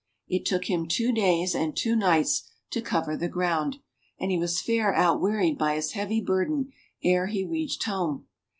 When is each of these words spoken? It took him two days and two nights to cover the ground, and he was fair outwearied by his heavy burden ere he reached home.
It 0.27 0.47
took 0.47 0.65
him 0.67 0.87
two 0.87 1.11
days 1.11 1.53
and 1.53 1.77
two 1.77 1.95
nights 1.95 2.49
to 2.71 2.81
cover 2.81 3.15
the 3.15 3.29
ground, 3.29 3.77
and 4.19 4.31
he 4.31 4.39
was 4.39 4.59
fair 4.59 4.91
outwearied 4.95 5.59
by 5.59 5.75
his 5.75 5.91
heavy 5.91 6.21
burden 6.21 6.71
ere 7.03 7.27
he 7.27 7.45
reached 7.45 7.83
home. 7.83 8.25